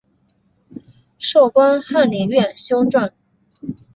[1.19, 3.11] 授官翰林院修撰。